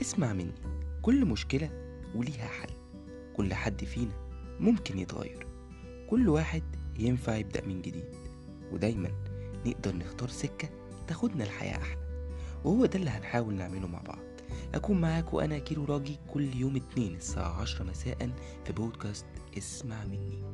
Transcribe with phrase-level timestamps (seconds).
[0.00, 0.54] اسمع مني.
[1.02, 1.70] كل مشكلة
[2.14, 2.70] وليها حل.
[3.36, 4.12] كل حد فينا
[4.60, 5.46] ممكن يتغير.
[6.10, 6.62] كل واحد
[6.98, 8.14] ينفع يبدأ من جديد.
[8.72, 9.10] ودايما
[9.66, 10.68] نقدر نختار سكة
[11.08, 12.00] تاخدنا الحياة أحلى.
[12.64, 14.18] وهو ده اللي هنحاول نعمله مع بعض.
[14.74, 18.30] أكون معاك وأنا كيلو راجي كل يوم اتنين الساعة عشرة مساء
[18.64, 19.26] في بودكاست
[19.58, 20.44] اسمع مني.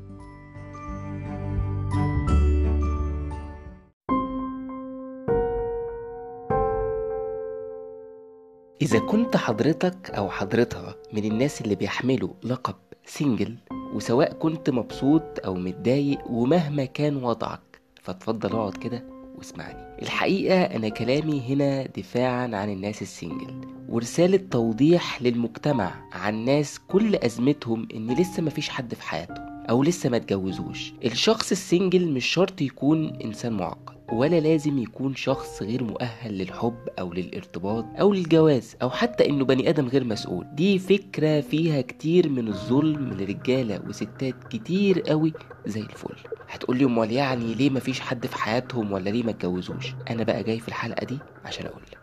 [8.83, 12.75] إذا كنت حضرتك أو حضرتك من الناس اللي بيحملوا لقب
[13.07, 13.57] single
[13.95, 19.05] وسواء كنت مبسوط أو متضايق ومهما كان وضعك فاتفضل اقعد كده
[19.39, 20.03] واسمعني.
[20.03, 27.15] الحقيقة أنا كلامي هنا دفاعا عن الناس ال single ورسالة توضيح للمجتمع عن ناس كل
[27.17, 30.93] أزمتهم إن لسه مفيش حد في حياتهم أو لسه ما اتجوزوش.
[31.05, 33.96] الشخص ال single مش شرط يكون إنسان معقد.
[34.13, 39.69] ولا لازم يكون شخص غير مؤهل للحب أو للارتباط أو للجواز أو حتى إنه بني
[39.69, 40.47] آدم غير مسؤول.
[40.55, 45.33] دي فكرة فيها كتير من الظلم لرجالة وستات كتير قوي
[45.67, 46.15] زي الفل.
[46.49, 50.61] هتقولي أمال يعني ليه مفيش حد في حياتهم ولا ليه ما اتجوزوش؟ أنا بقى جاي
[50.61, 51.99] في الحلقة دي عشان اقولك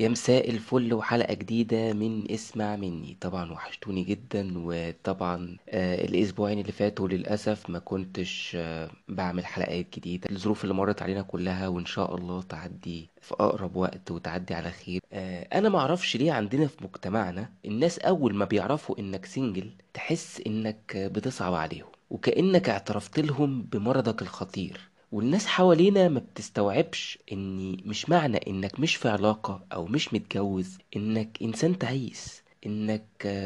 [0.00, 3.16] يا مساء الفل وحلقة جديدة من اسمع مني.
[3.20, 10.30] طبعا وحشتوني جدا وطبعا آه الأسبوعين اللي فاتوا للأسف ما كنتش آه بعمل حلقات جديدة.
[10.30, 15.00] الظروف اللي مرت علينا كلها وإن شاء الله تعدي في أقرب وقت وتعدي على خير.
[15.12, 20.96] آه أنا معرفش ليه عندنا في مجتمعنا الناس أول ما بيعرفوا إنك سنجل تحس إنك
[20.96, 24.89] بتصعب عليهم وكأنك اعترفت لهم بمرضك الخطير.
[25.12, 31.38] والناس حوالينا ما بتستوعبش إن مش معنى إنك مش في علاقة أو مش متجوز إنك
[31.42, 33.04] إنسان تعيس إنك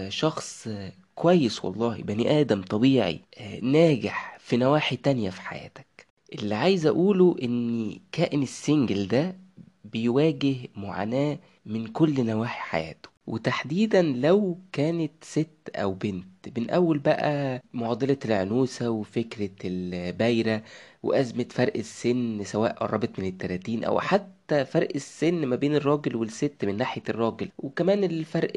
[0.08, 0.68] شخص
[1.14, 3.20] كويس والله بني آدم طبيعي
[3.62, 6.06] ناجح في نواحي تانية في حياتك.
[6.34, 9.36] اللي عايز أقوله إن كائن السنجل ده
[9.84, 13.08] بيواجه معاناة من كل نواحي حياته.
[13.26, 16.24] وتحديدا لو كانت ست أو بنت.
[16.58, 20.62] من أول بقى معضلة العنوسة وفكرة البايرة
[21.02, 26.64] وأزمة فرق السن سواء قربت من التلاتين أو حتى فرق السن ما بين الراجل والست
[26.64, 27.48] من ناحية الراجل.
[27.58, 28.56] وكمان الفرق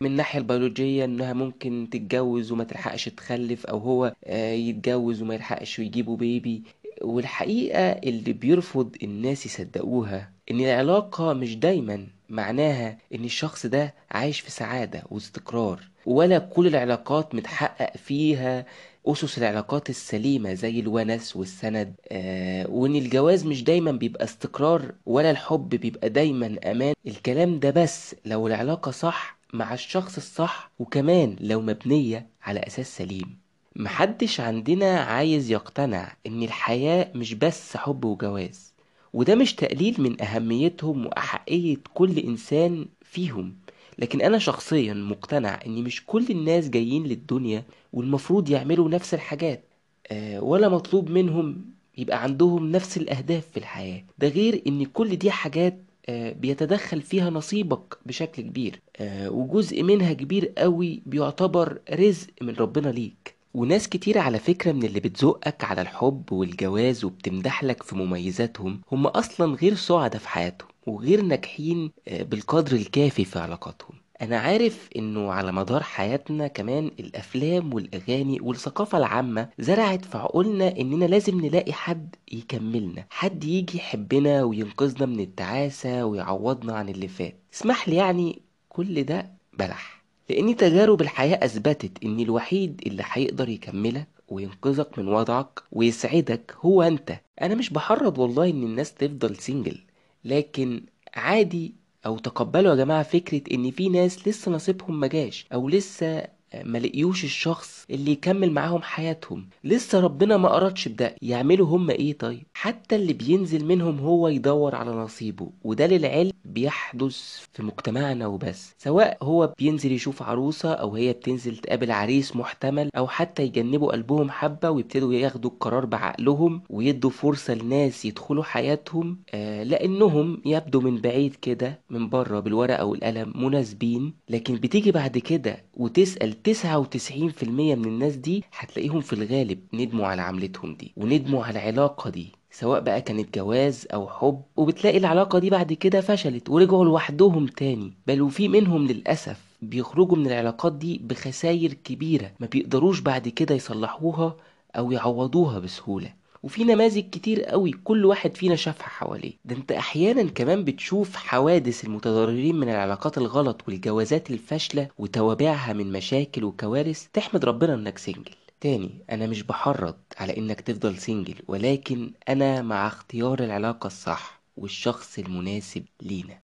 [0.00, 4.14] من الناحية البيولوجية إنها ممكن تتجوز وما تلحقش تخلف أو هو
[4.52, 6.62] يتجوز وما يلحقش ويجيبوا بيبي
[7.02, 14.50] والحقيقة اللي بيرفض الناس يصدقوها إن العلاقة مش دايما معناها إن الشخص ده عايش في
[14.50, 18.66] سعادة واستقرار ولا كل العلاقات متحقق فيها
[19.06, 25.68] أسس العلاقات السليمة زي الونس والسند آه وإن الجواز مش دايما بيبقى استقرار ولا الحب
[25.68, 26.94] بيبقى دايما أمان.
[27.06, 33.38] الكلام ده بس لو العلاقة صح مع الشخص الصح وكمان لو مبنية على أساس سليم.
[33.76, 38.69] محدش عندنا عايز يقتنع إن الحياة مش بس حب وجواز.
[39.12, 43.54] وده مش تقليل من أهميتهم وأحقية كل إنسان فيهم.
[43.98, 49.64] لكن أنا شخصيا مقتنع إن مش كل الناس جايين للدنيا والمفروض يعملوا نفس الحاجات.
[50.12, 51.64] أه ولا مطلوب منهم
[51.98, 54.04] يبقى عندهم نفس الأهداف في الحياة.
[54.18, 55.78] ده غير إن كل دي حاجات
[56.08, 58.80] أه بيتدخل فيها نصيبك بشكل كبير.
[58.96, 63.39] أه وجزء منها كبير قوي بيعتبر رزق من ربنا ليك.
[63.54, 69.54] وناس كتير على فكرة من اللي بتزقك على الحب والجواز وبتمدحلك في مميزاتهم هم أصلا
[69.54, 73.96] غير سعدة في حياتهم وغير ناجحين بالقدر الكافي في علاقاتهم.
[74.22, 81.04] أنا عارف إنه على مدار حياتنا كمان الأفلام والأغاني والثقافة العامة زرعت في عقولنا إننا
[81.04, 87.40] لازم نلاقي حد يكملنا حد يجي يحبنا وينقذنا من التعاسة ويعوضنا عن اللي فات.
[87.54, 89.99] اسمح لي يعني كل ده بلح.
[90.30, 97.20] لأن تجارب الحياة أثبتت إن الوحيد اللي هيقدر يكملك وينقذك من وضعك ويسعدك هو أنت.
[97.42, 99.78] أنا مش بحرض والله إن الناس تفضل سنجل
[100.24, 101.74] لكن عادي
[102.06, 106.26] أو تقبلوا يا جماعة فكرة إن في ناس لسه نصيبهم مجاش أو لسه
[106.64, 109.48] ما لقيوش الشخص اللي يكمل معاهم حياتهم.
[109.64, 111.14] لسه ربنا ما أردش بده.
[111.22, 117.46] يعملوا هم إيه طيب؟ حتى اللي بينزل منهم هو يدور على نصيبه وده للعلم بيحدث
[117.52, 118.74] في مجتمعنا وبس.
[118.78, 124.30] سواء هو بينزل يشوف عروسة أو هي بتنزل تقابل عريس محتمل أو حتى يجنبوا قلبهم
[124.30, 131.34] حبة ويبتدوا ياخدوا القرار بعقلهم ويدوا فرصة لناس يدخلوا حياتهم آه لأنهم يبدو من بعيد
[131.42, 134.14] كده من بره بالورقة والقلم مناسبين.
[134.28, 139.58] لكن بتيجي بعد كده وتسأل تسعة وتسعين في المية من الناس دي هتلاقيهم في الغالب
[139.74, 144.98] ندموا على عملتهم دي وندموا على العلاقة دي سواء بقى كانت جواز أو حب وبتلاقي
[144.98, 147.92] العلاقة دي بعد كده فشلت ورجعوا لوحدهم تاني.
[148.06, 154.36] بل وفي منهم للأسف بيخرجوا من العلاقات دي بخسائر كبيرة ما بيقدروش بعد كده يصلحوها
[154.76, 156.12] أو يعوضوها بسهولة.
[156.42, 159.32] وفي نماذج كتير قوي كل واحد فينا شافها حواليه.
[159.44, 166.44] ده انت أحيانا كمان بتشوف حوادث المتضررين من العلاقات الغلط والجوازات الفاشلة وتوابعها من مشاكل
[166.44, 172.62] وكوارث تحمد ربنا إنك سنجل تاني أنا مش بحرض على إنك تفضل single ولكن أنا
[172.62, 176.40] مع اختيار العلاقة الصح والشخص المناسب لينا.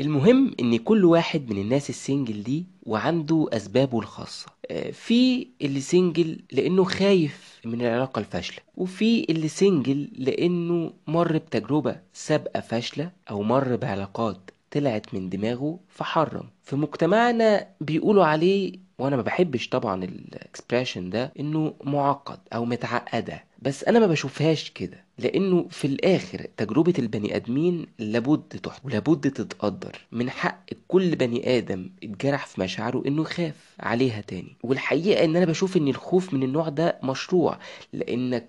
[0.00, 4.46] المهم إن كل واحد من الناس ال single دي وعنده أسبابه الخاصة.
[4.92, 12.60] في اللي single لأنه خايف من العلاقة الفاشلة وفي اللي single لأنه مر بتجربة سابقة
[12.60, 16.48] فاشلة أو مر بعلاقات طلعت من دماغه فحرم.
[16.62, 23.84] في مجتمعنا بيقولوا عليه وأنا ما بحبش طبعا الإكسبريشن ده إنه معقد أو متعقدة بس
[23.84, 29.98] أنا ما بشوفهاش كده لأنه في الآخر تجربة البني آدمين لابد تحت ولابد تتقدر.
[30.12, 34.56] من حق كل بني آدم اتجرح في مشاعره إنه يخاف عليها تاني.
[34.62, 37.58] والحقيقة إن أنا بشوف إن الخوف من النوع ده مشروع
[37.92, 38.46] لأنك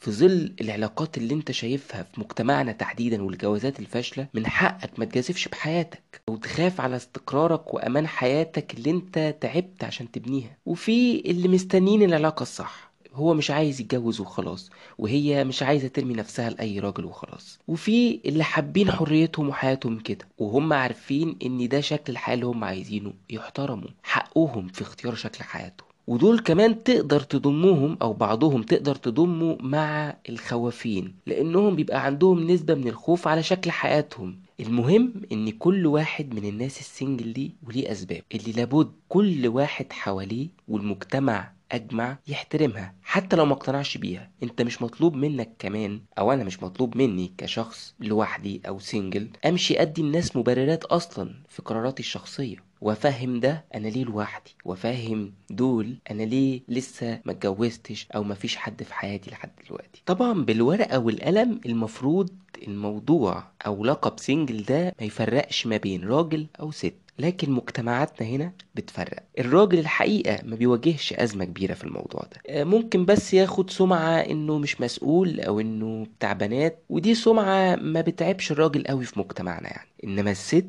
[0.00, 5.48] في ظل العلاقات اللي انت شايفها في مجتمعنا تحديدا والجوازات الفاشلة من حقك ما تجازفش
[5.48, 10.56] بحياتك وتخاف على استقرارك وأمان حياتك اللي انت تعبت عشان تبنيها.
[10.66, 16.50] وفي اللي مستنين العلاقة الصح هو مش عايز يتجوز وخلاص وهي مش عايزة ترمي نفسها
[16.50, 17.58] لأي راجل وخلاص.
[17.68, 23.12] وفي اللي حابين حريتهم وحياتهم كده وهم عارفين إن ده شكل الحياة اللي هم عايزينه
[23.30, 25.87] يحترموا حقهم في اختيار شكل حياتهم.
[26.08, 32.88] ودول كمان تقدر تضمهم أو بعضهم تقدر تضمه مع الخوافين لأنهم بيبقى عندهم نسبة من
[32.88, 34.40] الخوف على شكل حياتهم.
[34.60, 39.92] المهم إن كل واحد من الناس ال single دي وليه أسباب اللي لابد كل واحد
[39.92, 44.30] حواليه والمجتمع أجمع يحترمها حتى لو ما اقتنعش بيها.
[44.42, 49.82] أنت مش مطلوب منك كمان أو أنا مش مطلوب مني كشخص لوحدي أو single أمشي
[49.82, 52.67] أدي الناس مبررات أصلا في قراراتي الشخصية.
[52.80, 58.56] وافهم ده أنا ليه لوحدي؟ وافهم دول أنا ليه لسه ما اتجوزتش أو ما فيش
[58.56, 62.30] حد في حياتي لحد دلوقتي؟ طبعا بالورقة والقلم المفروض
[62.62, 68.52] الموضوع أو لقب سنجل ده ما يفرقش ما بين راجل أو ست لكن مجتمعاتنا هنا
[68.74, 69.22] بتفرق.
[69.38, 72.64] الراجل الحقيقة ما بيواجهش أزمة كبيرة في الموضوع ده.
[72.64, 78.52] ممكن بس ياخد سمعة إنه مش مسؤول أو إنه بتاع بنات ودي سمعة ما بتعبش
[78.52, 79.88] الراجل قوي في مجتمعنا يعني.
[80.04, 80.66] إنما الست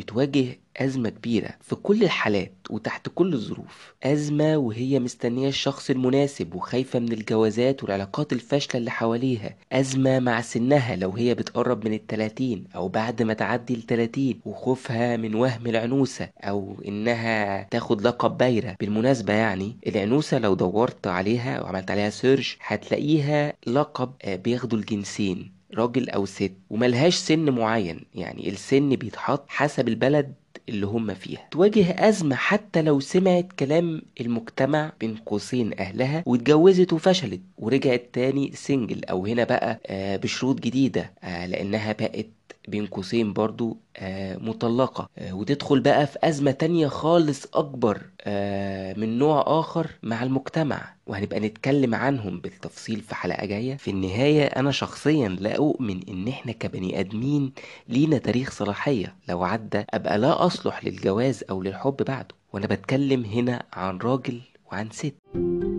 [0.00, 3.94] بتواجه أزمة كبيرة في كل الحالات وتحت كل الظروف.
[4.02, 9.56] أزمة وهي مستنية الشخص المناسب وخايفة من الجوازات والعلاقات الفاشلة اللي حواليها.
[9.72, 15.34] أزمة مع سنها لو هي بتقرب من التلاتين أو بعد ما تعدي التلاتين وخوفها من
[15.34, 18.76] وهم العنوسة أو إنها تاخد لقب بايرة.
[18.80, 24.12] بالمناسبة يعني العنوسة لو دورت عليها وعملت عليها سيرش هتلاقيها لقب
[24.44, 25.59] بياخدوا الجنسين.
[25.74, 30.34] راجل أو ست وملهاش سن معين يعني السن بيتحط حسب البلد
[30.68, 31.48] اللي هم فيها.
[31.50, 39.04] تواجه أزمة حتى لو سمعت كلام المجتمع بين قوسين أهلها واتجوزت وفشلت ورجعت تاني سنجل
[39.04, 42.26] أو هنا بقى آه بشروط جديدة آه لأنها بقت
[42.68, 45.08] بين قوسين برضو آه مطلقة.
[45.18, 50.94] آه وتدخل بقى في أزمة تانية خالص أكبر آه من نوع آخر مع المجتمع.
[51.06, 53.76] وهنبقى نتكلم عنهم بالتفصيل في حلقة جاية.
[53.76, 57.52] في النهاية أنا شخصيا لا أؤمن إن إحنا كبني آدمين
[57.88, 59.14] لينا تاريخ صلاحية.
[59.28, 62.34] لو عدى أبقى لا أصلح للجواز أو للحب بعده.
[62.52, 64.40] وأنا بتكلم هنا عن راجل
[64.72, 65.69] وعن ست.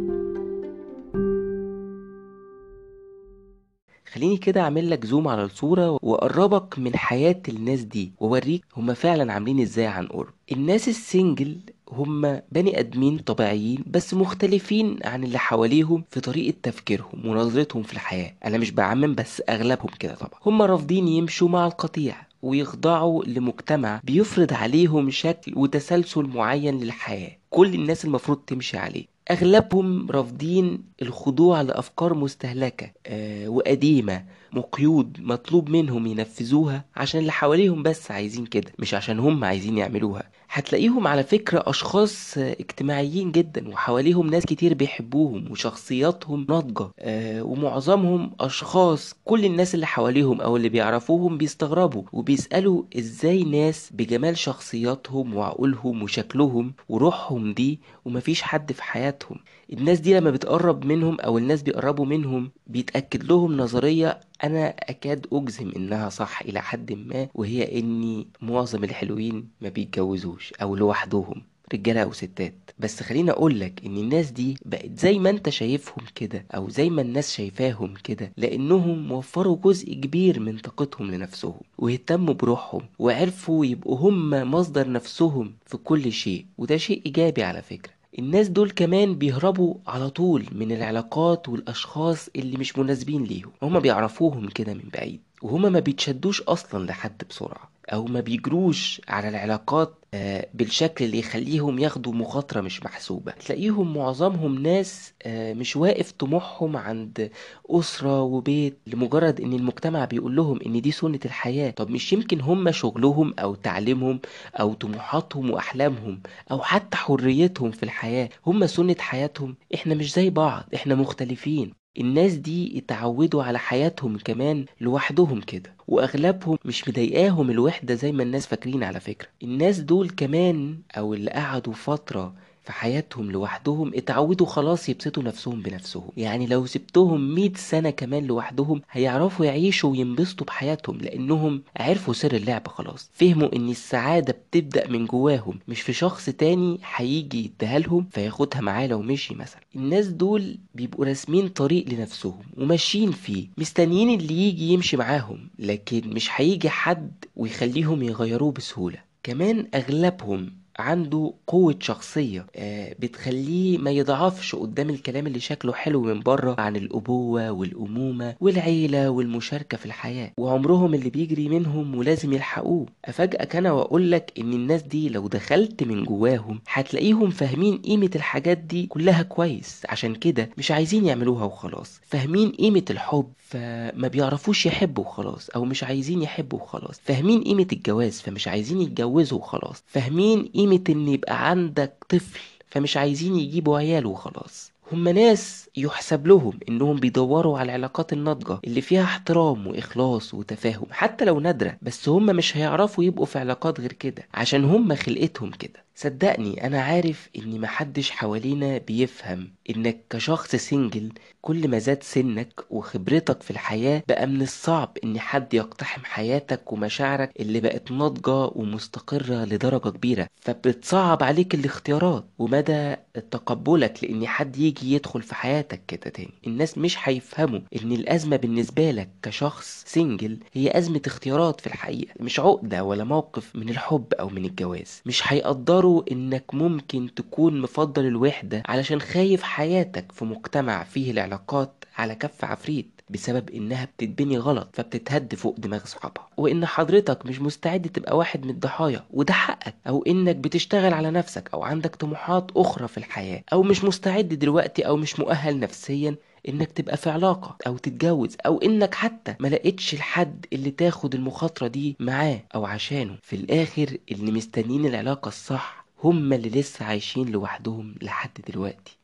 [4.14, 9.34] خليني كده أعمل لك زوم على الصورة وأقربك من حياة الناس دي وأوريك هما فعلا
[9.34, 10.34] عاملين إزاي عن قرب.
[10.52, 11.58] الناس السنجل
[11.92, 18.34] هم بني آدمين طبيعيين بس مختلفين عن اللي حواليهم في طريقة تفكيرهم ونظرتهم في الحياة.
[18.46, 20.40] أنا مش بعمم بس أغلبهم كده طبعا.
[20.46, 27.38] هم رافضين يمشوا مع القطيع ويخضعوا لمجتمع بيفرض عليهم شكل وتسلسل معين للحياة.
[27.50, 29.06] كل الناس المفروض تمشي عليه.
[29.32, 34.26] أغلبهم رافضين الخضوع لأفكار مستهلكة آه وقديمة.
[34.54, 40.24] مقيود مطلوب منهم ينفذوها عشان اللي حواليهم بس عايزين كده مش عشان هم عايزين يعملوها.
[40.54, 49.16] هتلاقيهم على فكرة أشخاص اجتماعيين جدا وحواليهم ناس كتير بيحبوهم وشخصياتهم ناضجة آه ومعظمهم أشخاص
[49.26, 56.74] كل الناس اللي حواليهم أو اللي بيعرفوهم بيستغربوا وبيسألوا إزاي ناس بجمال شخصياتهم وعقولهم وشكلهم
[56.90, 59.38] وروحهم دي ومفيش حد في حياتهم.
[59.74, 65.72] الناس دي لما بتقرب منهم أو الناس بيقربوا منهم بيتأكد لهم نظرية أنا أكاد أجزم
[65.76, 71.42] إنها صح إلى حد ما وهي إني معظم الحلوين ما بيتجوزوش أو لوحدهم
[71.74, 72.54] رجالة أو ستات.
[72.80, 76.90] بس خليني أقول لك إن الناس دي بقت زي ما أنت شايفهم كده أو زي
[76.90, 83.98] ما الناس شايفاهم كده لأنهم وفروا جزء كبير من طاقتهم لنفسهم واهتموا بروحهم وعرفوا يبقوا
[83.98, 88.01] هم مصدر نفسهم في كل شيء وده شيء إيجابي على فكرة.
[88.20, 93.52] الناس دول كمان بيهربوا على طول من العلاقات والأشخاص اللي مش مناسبين ليهم.
[93.62, 97.72] هما بيعرفوهم كده من بعيد وهما ما بيتشدوش أصلا لحد بسرعة.
[97.94, 103.32] أو ما بيجروش على العلاقات آه، بالشكل اللي يخليهم ياخدوا مخاطرة مش محسوبة.
[103.32, 107.32] تلاقيهم معظمهم ناس آه، مش واقف طموحهم عند
[107.70, 111.72] أسرة وبيت لمجرد إن المجتمع بيقول لهم إن دي سنة الحياة.
[111.72, 114.20] طب مش يمكن هم شغلهم أو تعليمهم
[114.60, 116.22] أو طموحاتهم وأحلامهم
[116.52, 119.56] أو حتى حريتهم في الحياة هم سنة حياتهم.
[119.76, 121.81] إحنا مش زي بعض إحنا مختلفين.
[121.98, 128.48] الناس دي اتعودوا على حياتهم كمان لوحدهم كده وأغلبهم مش مضايقاهم الوحدة زي ما الناس
[128.48, 129.28] فاكرين على فكرة.
[129.44, 136.10] الناس دول كمان أو اللي قعدوا فترة في حياتهم لوحدهم اتعودوا خلاص يبسطوا نفسهم بنفسهم.
[136.18, 142.70] يعني لو سبتهم مئة سنة كمان لوحدهم هيعرفوا يعيشوا وينبسطوا بحياتهم لأنهم عرفوا سر اللعبة
[142.72, 143.10] خلاص.
[143.14, 148.88] فهموا إن السعادة بتبدأ من جواهم مش في شخص تاني هيجي يديها لهم فياخدها معاه
[148.88, 149.62] لو مشي مثلا.
[149.76, 156.30] الناس دول بيبقوا راسمين طريق لنفسهم وماشيين فيه مستنيين اللي يجي يمشي معاهم لكن مش
[156.36, 158.98] هيجي حد ويخليهم يغيروه بسهولة.
[159.24, 166.20] كمان أغلبهم عنده قوة شخصية آه، بتخليه ما يضعفش قدام الكلام اللي شكله حلو من
[166.20, 170.32] بره عن الأبوة والأمومة والعيلة والمشاركة في الحياة.
[170.38, 172.86] وعمرهم اللي بيجري منهم ولازم يلحقوه.
[173.06, 178.58] أفاجئك أنا وأقول لك إن الناس دي لو دخلت من جواهم هتلاقيهم فاهمين قيمة الحاجات
[178.58, 179.82] دي كلها كويس.
[179.90, 182.00] عشان كده مش عايزين يعملوها وخلاص.
[182.08, 187.00] فاهمين قيمة الحب فما بيعرفوش يحبوا وخلاص أو مش عايزين يحبوا وخلاص.
[187.04, 189.84] فاهمين قيمة الجواز فمش عايزين يتجوزوا وخلاص.
[189.88, 194.72] فاهمين قيمة إن يبقى عندك طفل فمش عايزين يجيبوا عيال وخلاص.
[194.92, 201.26] هم ناس يحسب لهم إنهم بيدوروا على العلاقات الناضجة اللي فيها احترام وإخلاص وتفاهم حتى
[201.26, 205.86] لو نادرة بس هم مش هيعرفوا يبقوا في علاقات غير كده عشان هم خلقتهم كده.
[206.02, 213.42] صدقني أنا عارف إن محدش حوالينا بيفهم إنك كشخص سنجل كل ما زاد سنك وخبرتك
[213.44, 219.90] في الحياة بقى من الصعب إن حد يقتحم حياتك ومشاعرك اللي بقت ناضجة ومستقرة لدرجة
[219.90, 220.28] كبيرة.
[220.42, 222.96] فبتصعب عليك الاختيارات ومدى
[223.32, 226.34] تقبلك لإن حد يجي يدخل في حياتك كده تاني.
[226.48, 232.40] الناس مش هيفهموا إن الأزمة بالنسبة لك كشخص سنجل هي أزمة اختيارات في الحقيقة مش
[232.40, 235.02] عقدة ولا موقف من الحب أو من الجواز.
[235.06, 242.16] مش هيقدروا إنك ممكن تكون مفضل الوحدة علشان خايف حياتك في مجتمع فيه العلاقات على
[242.16, 248.18] كف عفريت بسبب إنها بتتبني غلط فبتتهد فوق دماغ صحابها وإن حضرتك مش مستعد تبقى
[248.18, 252.98] واحد من الضحايا وده حقك أو إنك بتشتغل على نفسك أو عندك طموحات أخرى في
[252.98, 256.16] الحياة أو مش مستعد دلوقتي أو مش مؤهل نفسيا
[256.50, 261.68] إنك تبقى في علاقة أو تتجوز أو إنك حتى ما لقيتش الحد اللي تاخد المخاطرة
[261.68, 263.16] دي معاه أو عشانه.
[263.24, 268.98] في الآخر اللي مستنين العلاقة الصح هم اللي لسه عايشين لوحدهم لحد دلوقتي.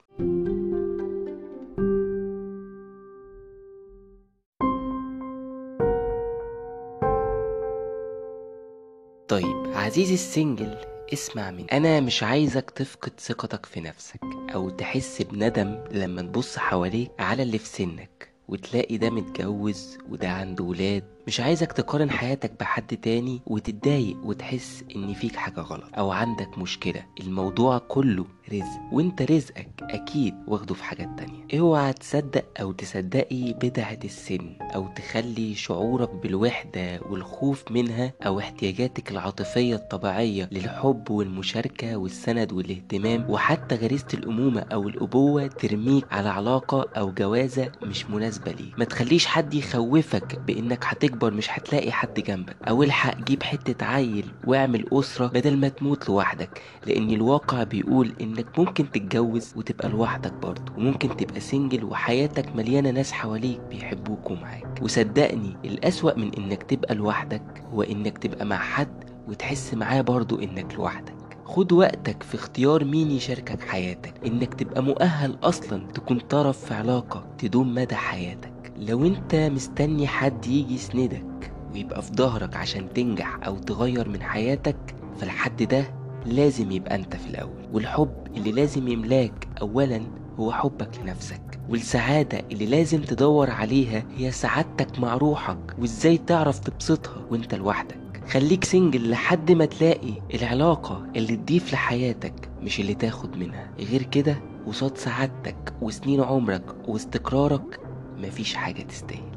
[9.27, 10.77] طيب عزيزي السنجل
[11.13, 11.68] اسمع مني.
[11.72, 14.20] أنا مش عايزك تفقد ثقتك في نفسك
[14.54, 20.63] أو تحس بندم لما تبص حواليك على اللي في سنك وتلاقي ده متجوز وده عنده
[20.63, 26.57] ولاد مش عايزك تقارن حياتك بحد تاني وتتضايق وتحس إن فيك حاجة غلط أو عندك
[26.57, 27.05] مشكلة.
[27.22, 31.60] الموضوع كله رزق وإنت رزقك أكيد واخده في حاجات تانية.
[31.60, 39.75] اوعى تصدق أو تصدقي بدعة السن أو تخلي شعورك بالوحدة والخوف منها أو احتياجاتك العاطفية
[39.75, 43.25] الطبيعية للحب والمشاركة والسند والاهتمام.
[43.29, 48.79] وحتى غريزة الأمومة أو الأبوة ترميك على علاقة أو جوازة مش مناسبة ليك.
[48.79, 52.55] ما تخليش حد يخوفك بإنك هتكبر مش هتلاقي حد جنبك.
[52.69, 56.62] أو الحق جيب حتة عيل واعمل أسرة بدل ما تموت لوحدك.
[56.86, 60.74] لأن الواقع بيقول إنك ممكن تتجوز وتبقى لوحدك برضه.
[60.77, 67.63] وممكن تبقى سنجل وحياتك مليانة ناس حواليك بيحبوك ومعاك وصدقني الأسوأ من إنك تبقى لوحدك
[67.74, 71.13] هو إنك تبقى مع حد وتحس معاه برضه إنك لوحدك.
[71.45, 74.13] خد وقتك في اختيار مين يشاركك حياتك.
[74.25, 78.56] إنك تبقى مؤهل أصلا تكون طرف في علاقة تدوم مدى حياتك.
[78.79, 84.96] لو انت مستني حد يجي يسندك ويبقى في ظهرك عشان تنجح أو تغير من حياتك
[85.19, 85.86] فالحد ده
[86.25, 87.67] لازم يبقى انت في الأول.
[87.74, 90.01] والحب اللي لازم يملاك اولا
[90.39, 91.41] هو حبك لنفسك.
[91.69, 97.98] والسعادة اللي لازم تدور عليها هي سعادتك مع روحك وازاي تعرف تبسطها وانت لوحدك.
[98.29, 103.72] خليك سنجل لحد ما تلاقي العلاقة اللي تضيف لحياتك مش اللي تاخد منها.
[103.79, 107.79] غير كده قصاد سعادتك وسنين عمرك واستقرارك
[108.17, 109.37] مفيش حاجة تستاهل.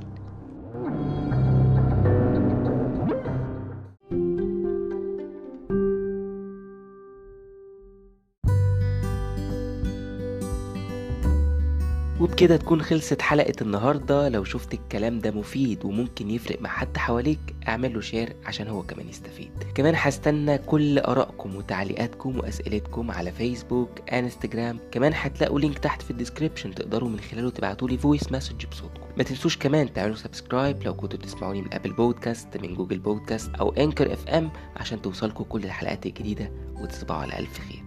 [12.31, 14.29] وبكده تكون خلصت حلقة النهاردة.
[14.29, 18.83] لو شفت الكلام ده مفيد وممكن يفرق مع حد حواليك اعمل له share عشان هو
[18.83, 19.51] كمان يستفيد.
[19.75, 26.16] كمان هستنى كل آرائكم وتعليقاتكم وأسئلتكم على فيسبوك انستجرام كمان هتلاقوا link تحت في ال
[26.16, 29.07] description تقدروا من خلاله تبعتوا لي voice message بصوتكم.
[29.17, 33.71] ما تنسوش كمان تعملوا subscribe لو كنتوا بتسمعوني من Apple Podcasts من Google Podcasts أو
[33.71, 37.85] Anchor FM عشان توصلكم كل الحلقات الجديدة وتصبحوا على ألف خير.